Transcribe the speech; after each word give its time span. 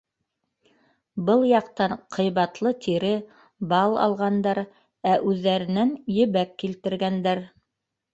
Был 1.25 1.43
яҡтан 1.49 1.91
ҡыйбатлы 2.15 2.71
тире, 2.85 3.11
бал 3.73 3.93
алғандар, 4.05 4.61
ә 5.11 5.13
үҙҙәренән 5.33 5.93
ебәк 6.17 6.57
килтергәндәр. 6.65 7.43